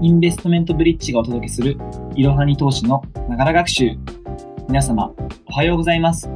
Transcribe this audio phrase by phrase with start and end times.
[0.00, 1.76] インベストメントブリッジがお届けする
[2.14, 3.96] いろはに投資のながら学習。
[4.68, 5.12] 皆様、
[5.46, 6.30] おはようございます。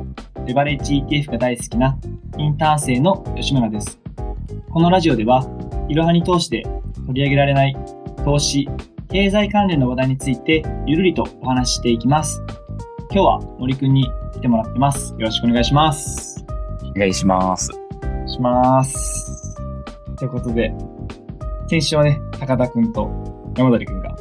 [0.46, 1.96] レバレッジ ETF が大好きな
[2.38, 4.00] インターン生の吉村です。
[4.68, 5.46] このラジオでは、
[5.88, 6.64] いろはに投資で
[7.06, 7.77] 取り上げられない
[8.25, 8.68] 投資、
[9.11, 12.42] 経済関連の話題についてゆるりとお話ししていきます。
[13.12, 15.12] 今日は森くんに来てもらってます。
[15.12, 16.44] よろしくお願いします。
[16.82, 17.70] お願いします。
[18.26, 19.56] します。
[20.16, 20.74] ということで、
[21.68, 24.16] 先週はね、高田くんと山鳥くんが、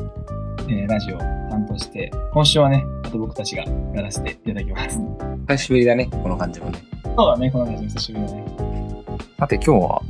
[0.67, 3.63] えー、ラジオを担当して、今週はね、あと僕たちが
[3.95, 4.99] やらせていただきます。
[5.47, 6.79] 久しぶりだね、この感じもね。
[7.03, 8.45] そうだね、この感じも久しぶりだね。
[9.39, 10.01] さて今日は、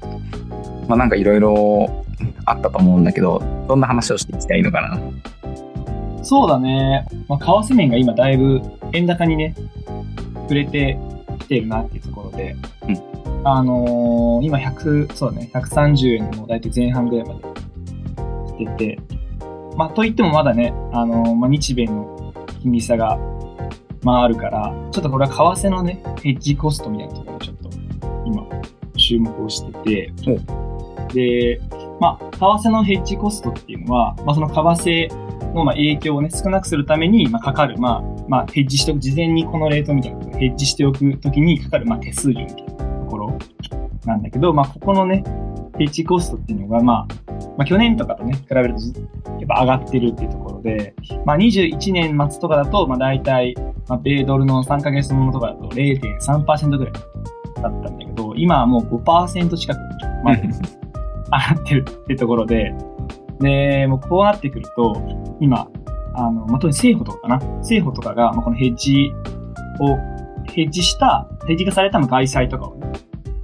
[0.87, 2.03] まあなんかいろいろ
[2.45, 4.99] あったと思うんだけど、どんな話をしていきたいのかな。
[6.23, 7.07] そうだね。
[7.27, 8.61] まあ、為替面が今だいぶ
[8.93, 9.55] 円高にね、
[10.35, 10.97] 触れて
[11.39, 12.55] きてるなっていうところで、
[12.87, 17.41] うん、あのー、今100、そうだね、130円の大体前半ぐらいまで
[18.65, 18.99] 来てて、
[19.77, 23.17] まあ、といってもまだね、あのー、まあ、日米の金利差が、
[24.03, 27.69] まあ、あるから、ちょっとこれは為替のね、ヘッジコストみたいなところをちょっと
[28.25, 28.43] 今、
[28.97, 30.13] 注目をしてて、
[31.13, 31.61] で、
[31.99, 43.37] まあ、為替のヘッジコストっていうのは、まあ、その為替のまあ影響をね、少なくするために、まあ、かかる、まあ、まあ、ヘッジしておく、事前にこのレートみたいなヘッジしておくときにかかる、まあ、手数料みたいなところ
[44.05, 45.23] なんだけど、まあ、ここのね、
[45.81, 48.99] ヘッジコストっていうのが、まあ、まあ、去年とかとね、比べると、
[49.31, 50.93] やっぱ上がってるっていうところで、
[51.25, 53.55] まあ、21年末とかだと、まあ、大体、
[53.87, 59.79] まあ、米ドルの3ヶ月ものとかだと0.3%ぐらいだったんだけど、今はもう5%近く、
[60.23, 60.35] まあ、
[61.49, 62.75] 上がってるっていうところで、
[63.39, 65.01] で、もうこうなってくると、
[65.39, 65.67] 今、
[66.13, 67.57] あの、まあ、特に政府とかかな。
[67.61, 69.11] 政府とかが、まあ、このヘッジ
[69.79, 69.97] を、
[70.53, 72.87] ヘッジした、ヘッジ化されたの外債とかをね、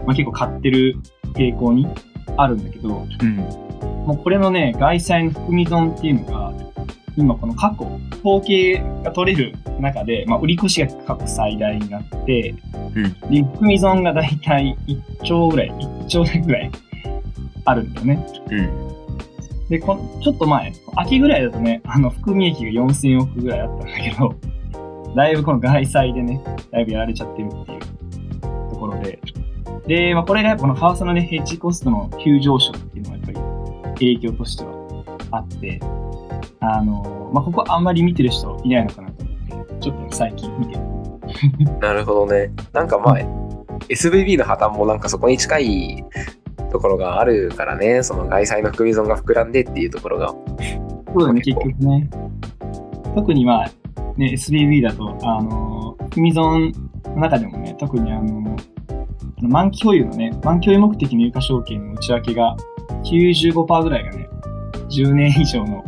[0.05, 0.97] まあ、結構買ってる
[1.33, 1.87] 傾向に
[2.37, 6.53] あるんだけど、うん、もうこれのね、外債の含み損っていうのが、
[7.17, 7.85] 今この過去、
[8.23, 12.53] 統計が取れる中で、まあ、売り越しが過去最大になって、
[12.95, 16.71] うん、で、含み損がだいたい1兆ぐらい、1兆ぐらい
[17.65, 18.27] あるんだよね。
[18.51, 19.67] うん。
[19.69, 24.35] で、こちょっと前、秋ぐらいだとね、あの、含み益が4000億ぐらいあったんだけど、
[25.15, 26.41] だいぶこの外債でね、
[26.71, 27.76] だいぶやられちゃってるっていう
[29.87, 33.39] で、まあ、これがこの為替のね、ヘッジコストの急上昇っていうのはやっぱり
[33.93, 35.79] 影響としてはあって、
[36.59, 40.81] あの、まあ、ここあんまり見てる人いないのかなと思って、ちょっと、ね、最近見てる。
[41.79, 42.51] なるほどね。
[42.73, 43.25] なんか前、
[43.89, 46.05] SVB の破綻もなんかそこに近い
[46.71, 50.27] ところがあるからね、その外債の含み損が膨らんでっていうところが。
[50.27, 52.09] そうだね、結局ね。
[53.15, 53.71] 特にまあ、
[54.17, 56.73] ね、SBB だと、あの、含み損
[57.05, 58.55] の中でもね、特にあの、
[59.41, 62.55] 満期保有のね、満期保有目的の有価証券の内訳が
[63.03, 64.29] 95%ぐらいがね、
[64.89, 65.83] 10年以上の、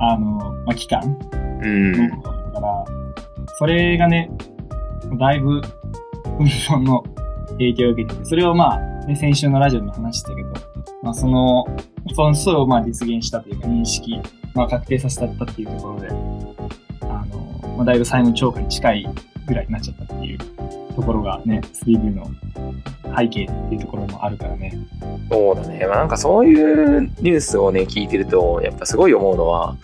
[0.00, 1.02] あの、まあ、期間。
[1.62, 1.92] うん。
[2.10, 2.16] だ
[2.52, 2.84] から、
[3.58, 4.30] それがね、
[5.18, 5.60] だいぶ、
[6.24, 7.02] 含み損の
[7.52, 10.50] 影響を受けてて、それをまあ、ね、先週のラジオでも話したけど、
[11.02, 11.66] まあ、その、
[12.14, 14.20] その、それをまあ実現したというか認識、
[14.54, 16.08] まあ、確定させたっていうところで、
[17.02, 19.08] あの、まあ、だいぶ債務超過に近い
[19.46, 20.38] ぐらいになっちゃったっていう
[20.98, 22.26] ところがね、3V の
[23.16, 24.76] 背景っていうところもあるからね。
[25.30, 25.86] そうだね。
[25.86, 29.76] まあ、なんかそういうニュースをね、聞いてると、やっぱすごい思うのは、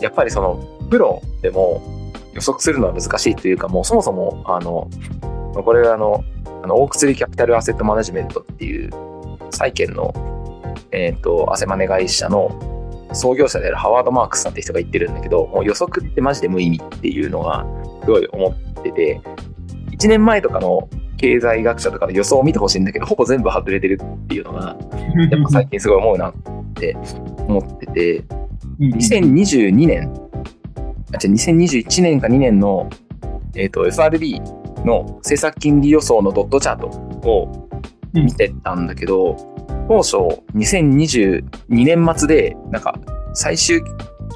[0.00, 0.56] やっぱりその、
[0.90, 1.80] プロでも
[2.34, 4.90] 予測するのは難しいというか、もうそもそも、あの、
[5.54, 6.24] これはあの、
[6.64, 8.90] あの、オークツリーキャピタルアセットマネジメントっていう、
[9.52, 10.12] 債券の、
[10.90, 12.50] えっ、ー、と、アセマネ会社の
[13.12, 17.64] 創業者であるハワード・マークスさんって人が言ってるんだけど、もう予測ってマジで無意味っていうのが、
[18.00, 19.20] すごい思ってて、
[20.02, 24.76] 1年前とかの経済学者とかの予想を見てほしいんだけど、ほぼ全部外れてるっていうのが、
[25.30, 26.34] やっぱ最近すごい思うなっ
[26.74, 26.96] て
[27.46, 28.24] 思ってて、
[28.80, 30.12] 2022年、
[31.14, 32.90] あ、じゃ2021年か2年の、
[33.54, 34.40] えっ、ー、と、FRB
[34.84, 37.68] の政策金利予想のドットチャートを
[38.12, 39.36] 見てたんだけど、
[39.86, 40.16] 当初
[40.56, 42.98] 2022年末でなんか
[43.34, 43.80] 最終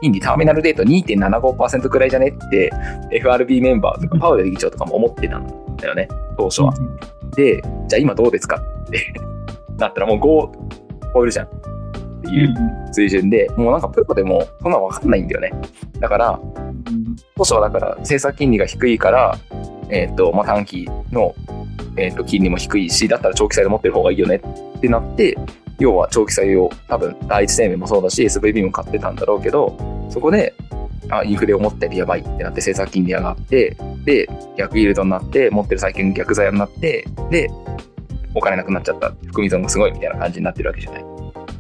[0.00, 2.70] 金利ターミナルデート2.75%くらいじゃねって
[3.11, 6.75] FRB メンバーとかパウエル議長とかも思ってたんだよね、当初は。
[7.34, 9.12] で、じゃあ今どうですかって
[9.78, 10.20] なったらもう5
[11.14, 11.50] 超えるじゃんっ
[12.23, 12.55] ていう
[12.93, 15.52] 水準で、もうなんかプロでもそんなの分かんないんだよね。
[16.00, 16.40] だから、
[17.37, 19.38] 当初はだから政策金利が低いから、
[19.88, 21.34] えっ、ー、と、まあ、短期の、
[21.96, 24.40] えっ、ー、と、金利も低いし、だったら長期債で持ってる方がいいよね
[24.76, 25.37] ってなって、
[25.78, 29.76] 要は長期債を多分第一生命もそうだし SVB も買ってたんだろうけど
[30.11, 30.55] そこで
[31.11, 33.76] あインフレを持っててやばいってなって政策金利上がってで
[34.56, 37.50] 逆イールドになって持ってる債券逆剤になってで
[38.35, 41.03] お金なくなっちゃった含み損がすごいみたいな感じになってるわけじゃない。
[41.03, 41.11] うん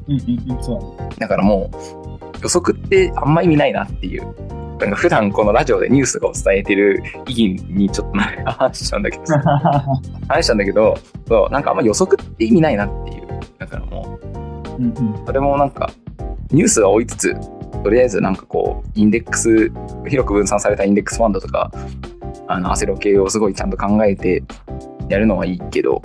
[0.08, 4.56] うんうん、そうだからもう予測ってあんま意味ないなっていう。
[4.78, 9.24] なんか普段このラジオでニュースとかを伝えてる意義にちょっと話しちゃうんだけど、
[10.28, 13.26] 話しちゃうんだけど、そう、なんかあんま予測って意味ないなっていう。
[13.58, 14.18] だからも
[14.78, 15.90] う、うんうん、それもなんか、
[16.50, 17.34] ニュースは追いつつ、
[17.82, 19.72] とりあえずなんかこう、インデックス、
[20.08, 21.70] 広く分散されたインデックスファンドとか、
[22.48, 24.42] あの、アセロ系をすごいちゃんと考えて
[25.08, 26.02] やるのはいいけど、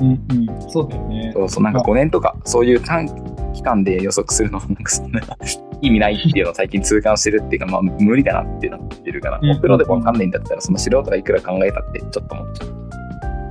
[0.00, 1.30] うんうん、そうだよね。
[1.34, 3.06] そうそう、なんか5年とか、そういう短
[3.52, 5.20] 期間で予測するのは、なんかそんな
[5.82, 12.68] 意味ないっていうのを最近痛感してるっていうか、まあ無理だなってなってるから、もうプロでもわかんないんだったら、その素人がいくら考えたってちょっと思っちゃう。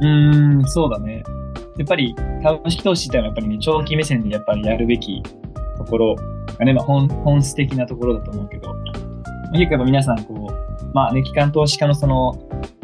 [0.02, 1.24] うーん、そうだね。
[1.78, 5.22] やっぱり株式投資ってのはやっぱりね、長期目線でやっぱりやるべき
[5.78, 6.16] ところ
[6.58, 8.75] がね、まあ本本質的なところだと思うけど、
[9.54, 10.59] 結構皆さんこう、
[10.94, 12.33] まあね、機関投資家のその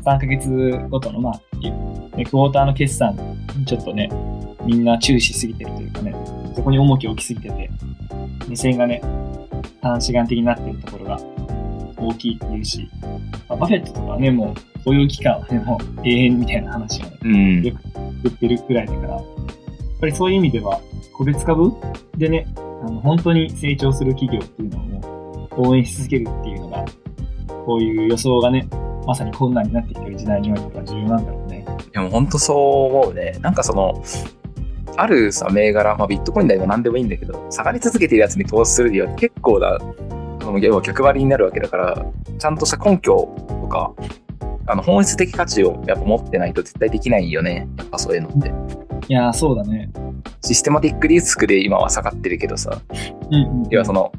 [0.03, 0.47] 3ヶ月
[0.89, 3.17] ごとのまあ、クォーターの決算
[3.65, 4.09] ちょっとね、
[4.65, 6.15] みんな注視しすぎてるというかね、
[6.55, 7.69] そこに重きを置きすぎてて、
[8.47, 9.01] 目線がね、
[9.81, 11.19] 短視眼的になっているところが
[11.97, 12.89] 大きいっていうし、
[13.49, 17.81] まあ、バフェットとかね、もう、そういう期間はね、もう永遠みたいな話をね、うん、よく
[18.23, 19.23] 言ってるくらいだから、やっ
[19.99, 20.79] ぱりそういう意味では、
[21.13, 21.71] 個別株
[22.17, 26.54] でね、あの本当に成長する企業っていうのを応援し続けるっていう
[27.65, 28.67] こういう予想がね、
[29.05, 31.65] まさに困難になってきてる時代においては重要なんだろうね。
[31.77, 33.37] いやもう本当そう思うね。
[33.41, 34.03] なんかその、
[34.97, 39.77] あるさ、銘柄、まあ、ビットコインだよ何でもいいんだけど、下がり続けてるやつに投資するには結構な、
[40.41, 42.05] その要は逆張りになるわけだから、
[42.37, 43.15] ちゃんとした根拠
[43.47, 43.93] とか、
[44.67, 47.67] あの本質的価値をやっぱ持ってないと絶対できないよね。
[47.77, 48.51] やっぱそういうのって。
[49.07, 49.91] いやそうだね。
[50.41, 52.81] システマティックリスクで今は下がってるけどさ、
[53.29, 54.11] うんうん、要はその、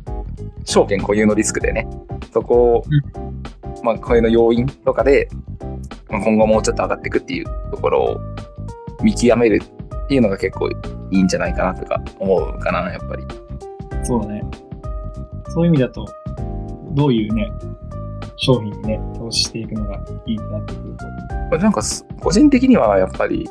[0.64, 1.88] 証券固有のリスクでね、
[2.32, 5.28] そこを、うん、まあ、こういうの要因とかで、
[6.08, 8.20] 今後もうちょっと上がっていくっていうところを
[9.02, 10.74] 見極めるっていうのが結構い
[11.10, 13.24] いんじゃないかなとか思うかな、やっぱり。
[14.04, 14.44] そうだね。
[15.48, 16.06] そういう意味だと、
[16.92, 17.50] どういうね、
[18.36, 20.96] 商品にね、投資していくのがいいなってくる
[21.50, 21.58] と。
[21.58, 21.80] なんか、
[22.20, 23.48] 個人的にはやっぱり、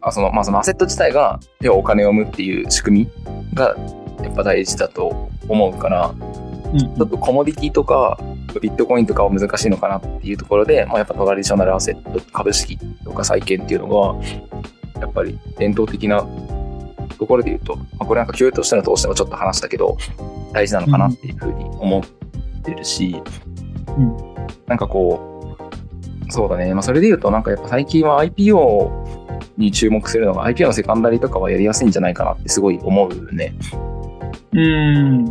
[0.00, 3.76] あその、まあ、そのアセット自体が、要はお金を生むっていう仕組みが、
[4.22, 6.14] やっぱ大事だと思うから、
[6.72, 8.18] うん、ちょっとコモディティとか、
[8.60, 16.26] ビットコインとかは難しいのかなっていうところで、まあ、やっぱトラディショナルアセット、株式とか債券っていうのが、やっぱり伝統的な
[17.18, 19.96] ところで言うと、まあ、これなんか教育としての投資でもちょっと話したけど、
[20.52, 23.22] 大事なのかなっていうふうに思ってるし、
[23.96, 24.16] うん、
[24.66, 25.58] なんかこ
[26.28, 29.06] う、そうだね、まあ、それで言うと、なんかやっぱ最近は IPO
[29.56, 33.54] に注目するのが、IPO のセカンダリとかはやりやすいんじゃないかなってすごい思うね。
[34.56, 35.26] うん。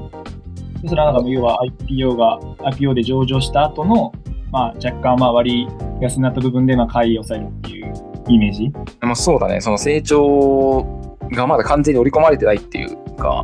[0.87, 2.39] それはなんか要は IPO が、
[2.71, 4.13] IPO で上場した後の、
[4.51, 5.67] まあ若干まあ割
[5.99, 7.93] 安になった部分でまあ買いをされるっていう
[8.27, 8.71] イメージ？
[9.01, 9.59] まあそうだね。
[9.61, 10.85] その成長
[11.31, 13.43] がまだ完全に織り込まれてないっていうか、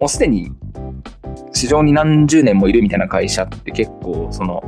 [0.00, 0.50] もうすでに
[1.52, 4.62] 市場に何十年もいるみたいな会社って結構、その、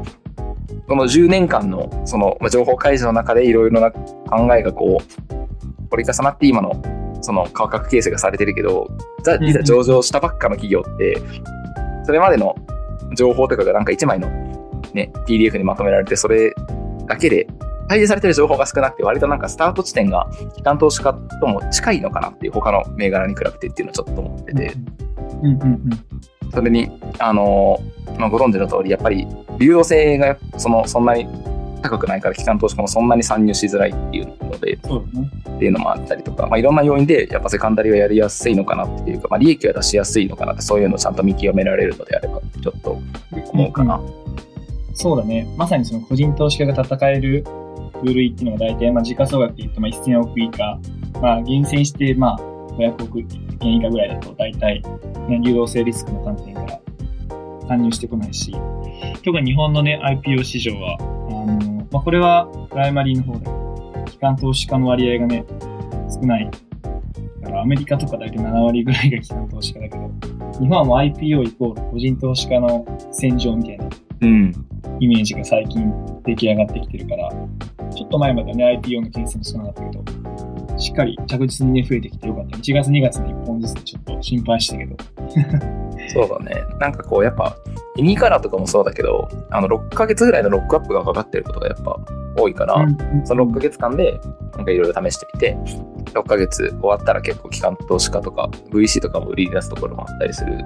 [0.86, 5.04] この10年間のその情報開示の中でいろいろな考えがこう、
[5.90, 6.72] 掘り重なって今の
[7.20, 8.88] その価格形成がされてるけど、
[9.40, 11.20] いざ上場したばっかの企業って、
[12.04, 12.54] それまでの
[13.16, 14.28] 情報とかがなんか1枚の
[14.94, 16.54] ね、PDF にまとめられて、それ
[17.06, 17.46] だけで
[17.88, 24.74] 開示されてる情報が少なくて、割となんかスタート地点が機関投資家とも近いのかなっていう、他の銘柄に比べてっていうのをちょっと思ってて。
[25.42, 27.78] うんうんうん、それに、あの、
[28.18, 29.26] まあ、ご存知の通り、やっぱり
[29.58, 31.26] 流動性がそのそんなに
[31.82, 42.98] 高くないから、機関投資家もそんなに参入しづらいっていうので、っていうのもあったりとか、まあ、いろんな要因で、やっぱセカンダリはやりやすいのかなっていうか、まあ、利益は出しやすいのかなって、そういうのをちゃんと見極められるのであれば、ちょっと
[43.52, 43.96] 思うかな。
[43.96, 44.20] うんうん
[45.00, 45.46] そうだね。
[45.56, 47.44] まさにその個人投資家が戦える
[48.02, 50.78] 部類っていうのが大体、まあ、時価総額で言うと、まあ、1000億以下、
[51.22, 52.38] まあ、厳選して、まあ、
[52.72, 53.18] 500億
[53.62, 54.82] 円以下ぐらいだと、大体、
[55.28, 56.80] ね、流動性リスクの観点から
[57.66, 58.54] 参入してこないし、
[59.24, 60.98] 特に日本のね、IPO 市場は、
[61.90, 65.44] まあ、これはプライマリーの方だけど、機関投資家の割合がね、
[66.08, 66.50] 少ない。
[67.40, 70.10] だからアメリカとか大体7割ぐらいが機関投資家だけど、
[70.60, 73.88] 日本はもう IPO イコール個人投資家の戦場みたいな、
[74.20, 74.66] うん、
[75.00, 75.92] イメージが最近
[76.24, 77.30] 出来上がってきてるから、
[77.94, 82.56] ちょっと前までね、IPO の件数も少なかったけど、しっかり着実にね、増えてきてよかった。
[82.56, 84.96] 1月2月に1本ずつちょっと心配したけど。
[86.12, 86.62] そうだね。
[86.78, 87.56] なんかこう、やっぱ、
[87.96, 91.98] ユニーカラーとかもそうだけど、あの、6ヶ月ぐらいのロックアップがかかってることがやっぱ
[92.36, 94.20] 多いから、うん、その6ヶ月間で、
[94.56, 95.56] なんかいろいろ試してみて、
[96.12, 100.58] 6ヶ月終わったら結構機関投資家とか VC とかも売り出すところもあったりする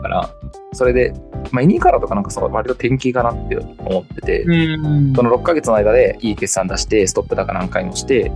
[0.00, 0.30] から、
[0.72, 1.12] それで、
[1.50, 8.30] まあ、イニーカラーとかなんかその割と典型かなって思ってて、その6ヶ月の間でいい決算出して、ストップ高何回もして、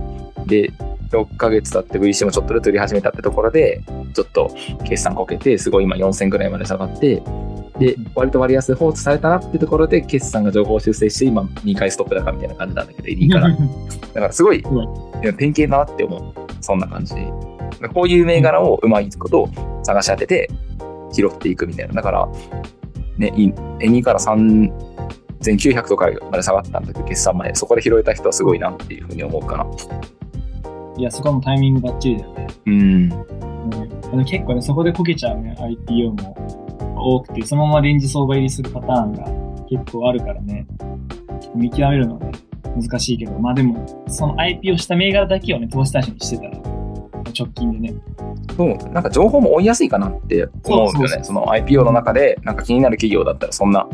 [0.45, 0.71] で、
[1.11, 3.81] 6ヶ月経って VC もちょっとずつ売り始めたってところで、
[4.13, 7.21] ちょっと決算こけて、すごい今4000ぐらいまで下がって、
[7.79, 13.49] で、割と割安で放置されたなっていうところで、決算が情報修正して、今2回ストップ高みたいな感じなんだけど、エリーから。
[13.49, 13.55] だ
[14.13, 14.63] からすごい、
[15.37, 16.23] 典型だなって思う。
[16.61, 17.15] そんな感じ。
[17.93, 19.49] こういう銘柄をうまいこと
[19.83, 20.49] 探し当てて、
[21.11, 21.93] 拾っていくみたいな。
[21.95, 22.27] だから、
[23.17, 29.67] ね、2から3900とかまで下がったんだけど、決算前、そこで拾えた人はすごいなっていうふうに思うかな。
[30.97, 32.47] いや、そこはもうタイミングばっちりだよね。
[32.65, 33.09] うん。
[33.09, 33.15] ね、
[34.25, 36.64] 結構ね、そこでこけちゃうね、IPO も
[37.05, 39.25] 多くて、そのままレンジ相場入りするパターンが
[39.69, 40.65] 結構あるからね、
[41.55, 42.31] 見極めるのはね、
[42.75, 46.51] 難しいけど、まあでも、その IPO した銘柄だけをね、投資対象にしてたら、
[47.37, 47.93] 直近でね。
[48.55, 51.23] そう、なんか情報も追いやすいかなって思うんだよね。
[51.23, 53.87] その IPO の中で、なんか気になる企業だったら、そんな、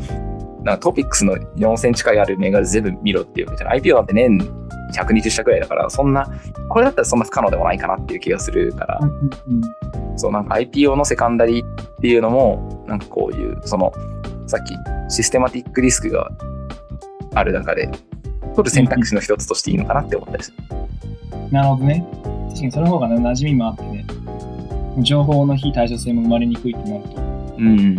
[0.64, 3.82] なんかトピックスの4000近いある銘柄全部見ろっていうわけじゃない。
[3.82, 4.38] IPO なんて年
[4.94, 6.30] 120社くらいだから、そんな、
[6.70, 9.00] これだったらそんな不可能でもないかなっていう気がするから、
[10.16, 11.64] そう、なんか IPO のセカンダリっ
[12.02, 13.94] ていうのも、なんかこういう、その、
[14.48, 14.74] さっき
[15.14, 16.30] システマティックリスクが
[17.34, 17.90] ある中で、
[18.56, 20.58] 取る選択肢の一つとしていいのかなって思ったりする。
[21.52, 22.06] なるほどね。
[22.50, 24.06] 確かにその方が、ね、馴染みもあってね、
[25.00, 27.22] 情報の非対称性も生まれにくいってなると、
[27.58, 27.96] うん。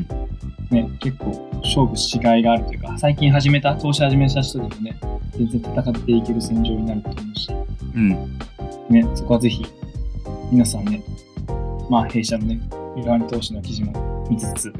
[0.70, 4.98] ね、結構勝負しがいがあるというか、最近始めた、投資始めた人でもね、
[5.32, 7.48] 全然戦っていける戦場になると思うし、
[7.94, 8.08] うん。
[8.90, 9.64] ね、そこはぜひ、
[10.50, 11.02] 皆さんね、
[11.88, 12.60] まあ、弊社のね、
[12.96, 14.72] ユラン投資の記事も見つつ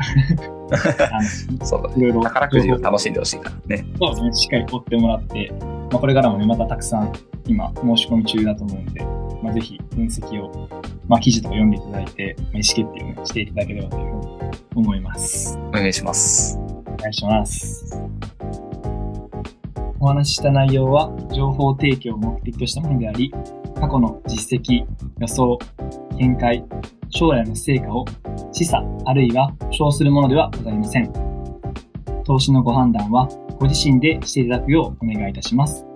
[1.65, 1.95] そうだね。
[1.97, 2.23] いろいろ。
[2.23, 3.85] 宝くじを楽しんでほしいからね。
[3.99, 4.33] そうですね。
[4.35, 7.13] しっかり追ってもらって、まあ、これからもね、またたくさん
[7.47, 9.05] 今申し込み中だと思うんで、
[9.43, 10.69] まあ、ぜひ分析を、
[11.09, 15.59] まあ、記事とか読んでいただいて、まあ、意思決定を、ね、していただければというふうに思います。
[15.69, 16.59] お願いします。
[16.59, 18.03] お願いします。
[20.01, 23.33] お話しした内容は、情報提供を目的としたものであり、
[23.77, 24.85] 過去の実績、
[25.19, 25.59] 予想、
[26.19, 26.65] 見解、
[27.13, 28.05] 将来の成果を
[28.53, 31.13] 示唆あるいは保証するものではございません。
[32.25, 33.29] 投資のご判断は
[33.59, 35.87] ご自身でしていただくようお願いいたします。